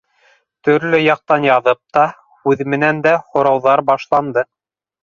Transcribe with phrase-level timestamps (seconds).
[0.69, 2.07] Төрлө яҡтан яҙып та,
[2.47, 4.51] һүҙ менән дә һорауҙар башланды.